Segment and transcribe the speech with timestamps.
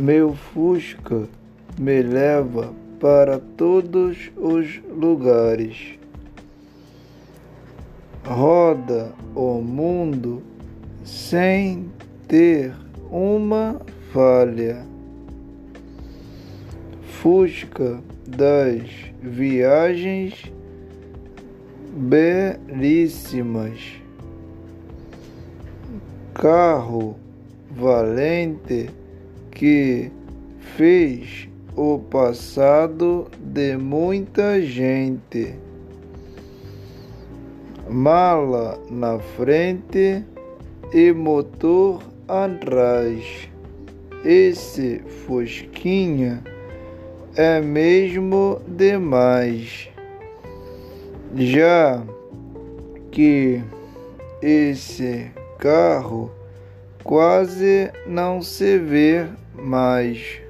[0.00, 1.28] Meu Fusca
[1.78, 5.98] me leva para todos os lugares.
[8.24, 10.42] Roda o mundo
[11.04, 11.90] sem
[12.26, 12.72] ter
[13.10, 13.78] uma
[14.10, 14.86] falha.
[17.02, 18.88] Fusca das
[19.20, 20.50] viagens
[21.94, 23.78] belíssimas.
[26.32, 27.16] Carro
[27.70, 28.88] valente
[29.50, 30.10] que
[30.76, 35.54] fez o passado de muita gente.
[37.88, 40.24] Mala na frente
[40.92, 43.48] e motor atrás.
[44.24, 46.42] Esse Fusquinha
[47.34, 49.88] é mesmo demais.
[51.34, 52.02] Já
[53.10, 53.62] que
[54.42, 56.30] esse carro
[57.02, 60.40] quase não se vê mais.